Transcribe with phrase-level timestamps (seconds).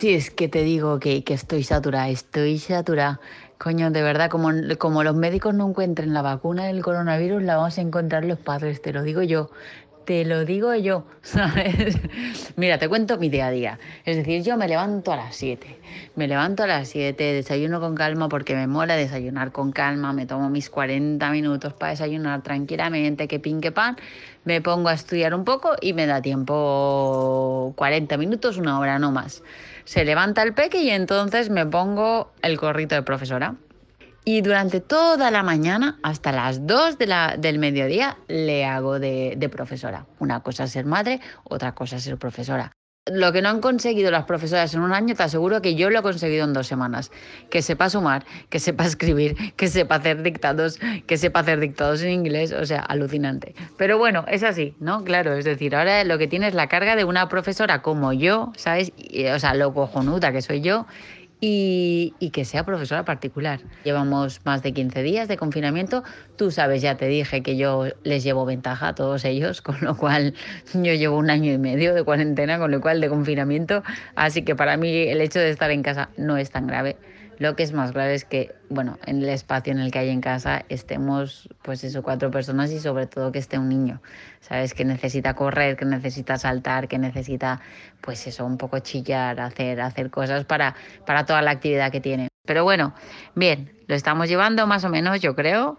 [0.00, 3.20] Sí, es que te digo que, que estoy saturada, estoy saturada.
[3.58, 7.78] Coño, de verdad, como, como los médicos no encuentren la vacuna del coronavirus, la vamos
[7.78, 9.50] a encontrar los padres, te lo digo yo.
[10.08, 11.98] Te lo digo yo, ¿sabes?
[12.56, 13.78] Mira, te cuento mi día a día.
[14.06, 15.78] Es decir, yo me levanto a las 7.
[16.16, 20.14] Me levanto a las 7, desayuno con calma porque me mola desayunar con calma.
[20.14, 23.98] Me tomo mis 40 minutos para desayunar tranquilamente, que pin, que pan.
[24.44, 29.12] Me pongo a estudiar un poco y me da tiempo 40 minutos, una hora, no
[29.12, 29.42] más.
[29.84, 33.56] Se levanta el peque y entonces me pongo el gorrito de profesora.
[34.24, 39.34] Y durante toda la mañana, hasta las 2 de la, del mediodía, le hago de,
[39.36, 40.06] de profesora.
[40.18, 42.72] Una cosa es ser madre, otra cosa es ser profesora
[43.10, 46.00] lo que no han conseguido las profesoras en un año, te aseguro que yo lo
[46.00, 47.10] he conseguido en dos semanas.
[47.50, 52.10] Que sepa sumar, que sepa escribir, que sepa hacer dictados, que sepa hacer dictados en
[52.10, 53.54] inglés, o sea, alucinante.
[53.76, 55.04] Pero bueno, es así, ¿no?
[55.04, 58.52] Claro, es decir, ahora lo que tiene es la carga de una profesora como yo,
[58.56, 58.92] ¿sabes?
[59.34, 60.86] o sea, lo cojonuda que soy yo
[61.40, 63.60] y, que sea profesora particular.
[63.84, 66.02] Llevamos más de 15 días de confinamiento.
[66.36, 69.96] Tú sabes, ya te dije que yo les llevo ventaja a todos ellos, con lo
[69.96, 70.34] cual
[70.74, 73.82] yo llevo un año y medio de cuarentena, con lo cual de confinamiento.
[74.14, 76.96] Así que para mí el hecho de estar en casa no es tan grave.
[77.38, 80.10] Lo que es más grave es que, bueno, en el espacio en el que hay
[80.10, 84.02] en casa estemos, pues eso, cuatro personas y sobre todo que esté un niño,
[84.40, 84.74] ¿sabes?
[84.74, 87.60] Que necesita correr, que necesita saltar, que necesita,
[88.00, 90.74] pues eso, un poco chillar, hacer, hacer cosas para,
[91.06, 92.28] para toda la actividad que tiene.
[92.44, 92.92] Pero bueno,
[93.36, 95.78] bien, lo estamos llevando más o menos, yo creo.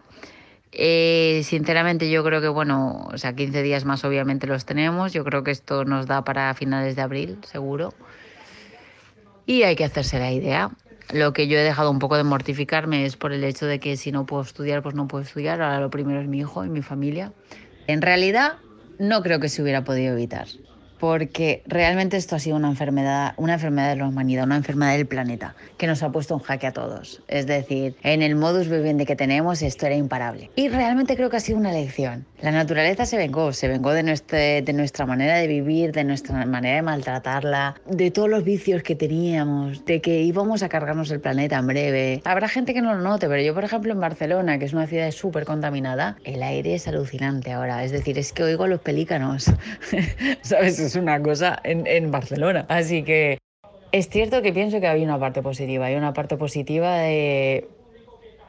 [0.72, 5.12] Eh, sinceramente yo creo que, bueno, o sea, 15 días más obviamente los tenemos.
[5.12, 7.94] Yo creo que esto nos da para finales de abril, seguro.
[9.46, 10.70] Y hay que hacerse la idea.
[11.12, 13.98] Lo que yo he dejado un poco de mortificarme es por el hecho de que
[13.98, 15.62] si no puedo estudiar, pues no puedo estudiar.
[15.62, 17.34] Ahora lo primero es mi hijo y mi familia.
[17.88, 18.60] En realidad,
[18.98, 20.48] no creo que se hubiera podido evitar
[21.00, 25.08] porque realmente esto ha sido una enfermedad, una enfermedad de la humanidad, una enfermedad del
[25.08, 27.22] planeta, que nos ha puesto en jaque a todos.
[27.28, 30.52] Es decir, en el modus vivendi que tenemos esto era imparable.
[30.56, 32.26] Y realmente creo que ha sido una lección.
[32.42, 36.76] La naturaleza se vengó, se vengó de, de nuestra manera de vivir, de nuestra manera
[36.76, 41.58] de maltratarla, de todos los vicios que teníamos, de que íbamos a cargarnos el planeta
[41.58, 42.22] en breve.
[42.26, 44.88] Habrá gente que no lo note, pero yo, por ejemplo, en Barcelona, que es una
[44.88, 47.84] ciudad súper contaminada, el aire es alucinante ahora.
[47.84, 49.52] Es decir, es que oigo a los pelícanos.
[50.42, 50.89] ¿Sabes?
[50.90, 52.66] Es una cosa en, en Barcelona.
[52.68, 53.38] Así que
[53.92, 55.86] es cierto que pienso que hay una parte positiva.
[55.86, 57.68] Hay una parte positiva de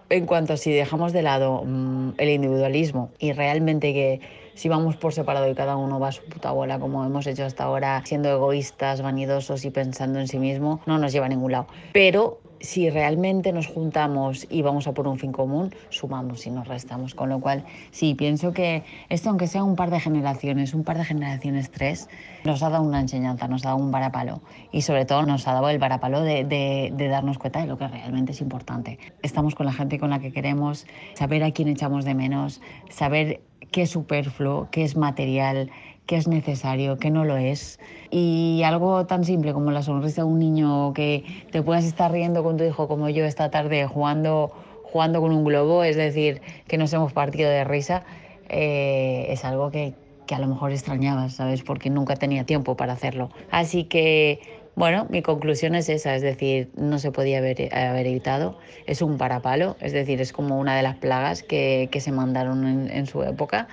[0.08, 4.20] en cuanto a si dejamos de lado mm, el individualismo y realmente que
[4.60, 7.46] si vamos por separado y cada uno va a su puta bola como hemos hecho
[7.46, 11.52] hasta ahora, siendo egoístas, vanidosos y pensando en sí mismo, no nos lleva a ningún
[11.52, 11.66] lado.
[11.94, 16.68] Pero si realmente nos juntamos y vamos a por un fin común, sumamos y nos
[16.68, 17.14] restamos.
[17.14, 20.98] Con lo cual, sí, pienso que esto, aunque sea un par de generaciones, un par
[20.98, 22.10] de generaciones tres,
[22.44, 24.42] nos ha dado una enseñanza, nos ha dado un varapalo
[24.72, 27.88] y sobre todo nos ha dado el varapalo de, de, darnos cuenta de lo que
[27.88, 28.98] realmente es importante.
[29.22, 32.60] Estamos con la gente con la que queremos, saber a quién echamos de menos,
[32.90, 33.40] saber
[33.70, 35.70] qué es superfluo, qué es material,
[36.06, 37.78] qué es necesario, qué no lo es.
[38.10, 42.42] Y algo tan simple como la sonrisa de un niño, que te puedas estar riendo
[42.42, 44.50] con tu hijo como yo esta tarde jugando,
[44.82, 48.04] jugando con un globo, es decir, que nos hemos partido de risa,
[48.48, 49.94] eh, es algo que,
[50.26, 51.62] que a lo mejor extrañabas, ¿sabes?
[51.62, 53.30] Porque nunca tenía tiempo para hacerlo.
[53.50, 58.58] Así que bueno, mi conclusión es esa, es decir, no se podía haber, haber evitado.
[58.86, 63.06] Es un parapalo, es decir, es como una de las plagas que, se mandaron en,
[63.06, 63.68] su época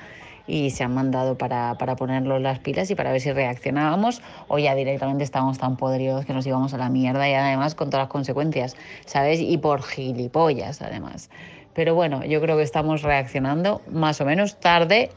[0.47, 4.59] y se han mandado para, para ponerlo las pilas y para ver si reaccionábamos o
[4.59, 8.05] ya directamente estábamos tan podridos que nos íbamos a la mierda y además con todas
[8.05, 8.75] las consecuencias,
[9.05, 9.39] ¿sabes?
[9.39, 11.29] Y por gilipollas además.
[11.73, 15.11] Pero bueno, yo creo que estamos reaccionando más o menos tarde,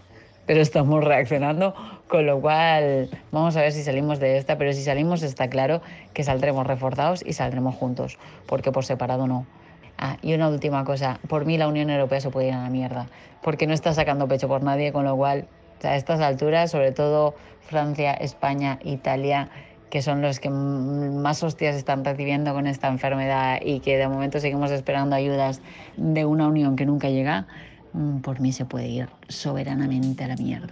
[0.47, 1.75] pero estamos reaccionando,
[2.09, 5.81] con lo cual vamos a ver si salimos de esta, pero si salimos está claro
[6.12, 9.47] que saldremos reforzados y saldremos juntos, porque por separado no.
[9.99, 12.70] Ah, y una última cosa, por mí la Unión Europea se puede ir a la
[12.70, 13.06] mierda,
[13.43, 15.47] porque no está sacando pecho por nadie, con lo cual
[15.85, 19.49] a estas alturas, sobre todo Francia, España, Italia,
[19.91, 24.38] que son los que más hostias están recibiendo con esta enfermedad y que de momento
[24.38, 25.61] seguimos esperando ayudas
[25.97, 27.47] de una unión que nunca llega,
[28.22, 30.69] por mí se puede ir soberanamente a la mierda.